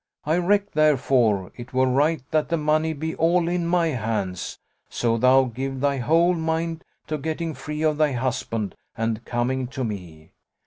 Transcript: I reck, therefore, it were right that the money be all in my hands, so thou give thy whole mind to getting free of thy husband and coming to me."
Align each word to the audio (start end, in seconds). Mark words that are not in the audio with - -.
I 0.25 0.37
reck, 0.39 0.71
therefore, 0.71 1.51
it 1.55 1.73
were 1.73 1.85
right 1.85 2.23
that 2.31 2.49
the 2.49 2.57
money 2.57 2.91
be 2.91 3.13
all 3.17 3.47
in 3.47 3.67
my 3.67 3.89
hands, 3.89 4.57
so 4.89 5.15
thou 5.15 5.43
give 5.43 5.79
thy 5.79 5.97
whole 5.99 6.33
mind 6.33 6.83
to 7.05 7.19
getting 7.19 7.53
free 7.53 7.83
of 7.83 7.97
thy 7.97 8.13
husband 8.13 8.73
and 8.97 9.23
coming 9.25 9.67
to 9.67 9.83
me." 9.83 10.31